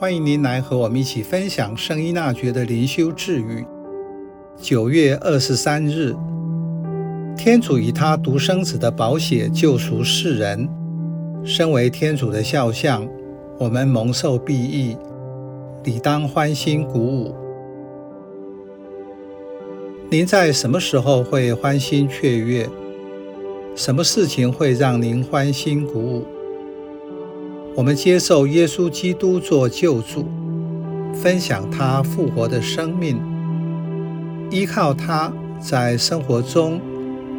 [0.00, 3.66] 欢迎您来和我们一起分享圣依纳爵的灵修智语。
[4.56, 6.16] 九月二十三日，
[7.36, 10.66] 天主以他独生子的宝血救赎世人，
[11.44, 13.06] 身为天主的肖像，
[13.58, 14.96] 我们蒙受庇益，
[15.84, 17.34] 理当欢欣鼓舞。
[20.08, 22.66] 您在什么时候会欢欣雀跃？
[23.76, 26.24] 什么事情会让您欢欣鼓舞？
[27.76, 30.26] 我们接受耶稣基督做救主，
[31.14, 33.20] 分享他复活的生命，
[34.50, 36.80] 依靠他在生活中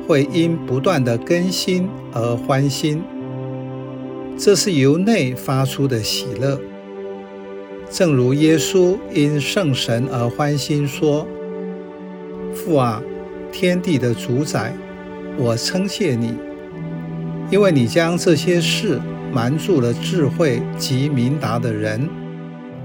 [0.07, 3.03] 会因不断的更新而欢欣。
[4.37, 6.59] 这是由内发出的喜乐，
[7.89, 11.27] 正如耶稣因圣神而欢欣说
[12.55, 13.03] ：“父啊，
[13.51, 14.73] 天地的主宰。”
[15.37, 16.33] 我称谢你，
[17.49, 18.99] 因为你将这些事
[19.31, 22.09] 瞒住了智慧及明达的人，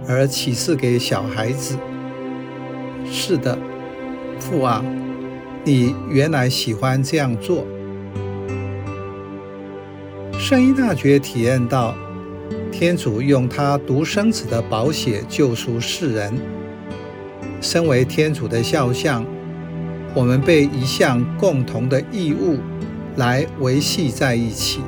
[0.08, 1.76] 而启示给小孩子。
[3.10, 3.58] 是的，
[4.38, 4.84] 父啊，
[5.64, 7.66] 你原来喜欢这样做。
[10.38, 11.94] 圣依纳爵体验到，
[12.70, 16.32] 天主用他独生子的宝血救赎世人，
[17.60, 19.24] 身为天主的肖像。
[20.14, 22.58] 我们被一项共同的义务
[23.16, 24.80] 来维系在一起，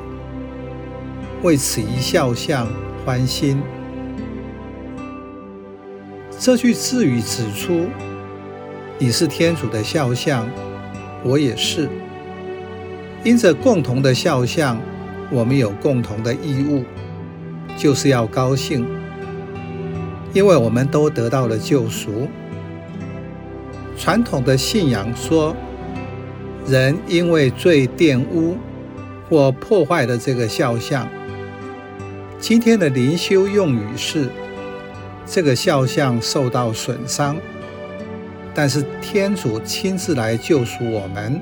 [1.41, 2.67] 为此一肖像
[3.05, 3.61] 欢欣。
[6.37, 7.85] 这句字语指出，
[8.97, 10.45] 你是天主的肖像，
[11.23, 11.87] 我也是。
[13.23, 14.77] 因着共同的肖像，
[15.31, 16.83] 我们有共同的义务，
[17.77, 18.85] 就是要高兴，
[20.33, 22.27] 因为我们都得到了救赎。
[23.97, 25.55] 传统的信仰说，
[26.67, 28.57] 人因为罪玷污
[29.29, 31.07] 或破坏了这个肖像。
[32.39, 34.29] 今天的灵修用语是，
[35.25, 37.35] 这个肖像受到损伤，
[38.55, 41.41] 但是天主亲自来救赎我们，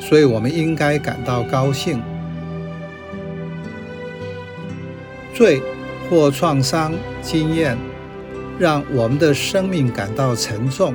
[0.00, 2.02] 所以我们应该感到高兴。
[5.34, 5.62] 罪
[6.08, 7.76] 或创伤经验
[8.58, 10.94] 让我们的生命感到沉重。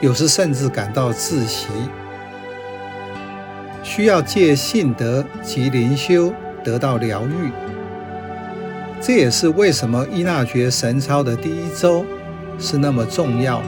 [0.00, 1.66] 有时甚至感到窒息，
[3.82, 6.32] 需要借信德及灵修
[6.64, 7.50] 得到疗愈。
[9.00, 12.04] 这也是为什么伊纳爵神操的第一周
[12.58, 13.62] 是那么重要，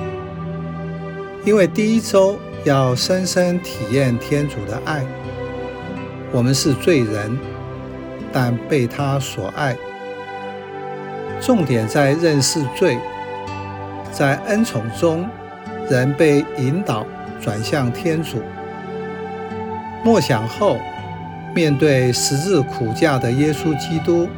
[1.44, 5.04] 因为第一周要深深体验天主的爱。
[6.32, 7.38] 我们是罪人，
[8.32, 9.76] 但被他所爱。
[11.40, 12.98] 重点在认识罪，
[14.12, 15.28] 在恩宠中。
[15.88, 17.04] 人被引导
[17.40, 18.40] 转向天主，
[20.04, 20.78] 默想后，
[21.52, 24.28] 面对十字苦架的耶稣基督，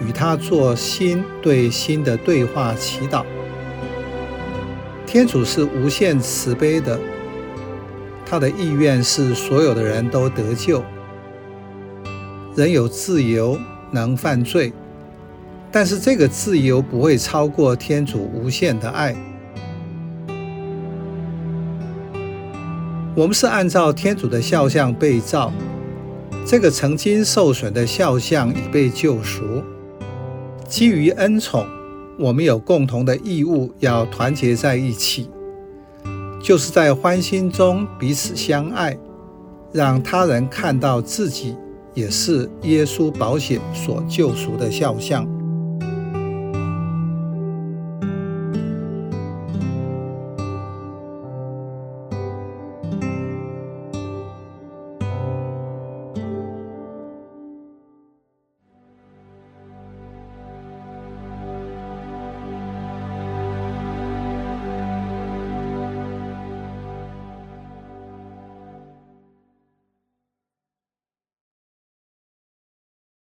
[0.00, 3.24] 与他做心对心的对话祈祷。
[5.06, 6.98] 天主是无限慈悲的，
[8.26, 10.84] 他的意愿是所有的人都得救。
[12.54, 13.58] 人有自由，
[13.90, 14.72] 能犯罪，
[15.72, 19.16] 但是这个自由不会超过天主无限的爱。
[23.14, 25.52] 我们是按照天主的肖像被造，
[26.44, 29.64] 这个曾经受损的肖像已被救赎。
[30.68, 31.66] 基于恩宠，
[32.18, 35.30] 我们有共同的义务要团结在一起，
[36.42, 38.94] 就是在欢欣中彼此相爱，
[39.72, 41.56] 让他人看到自己
[41.94, 45.26] 也是耶稣保险所救赎的肖像。